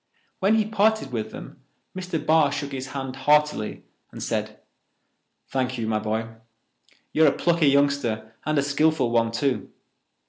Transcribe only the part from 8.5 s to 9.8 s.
a skilful one, too.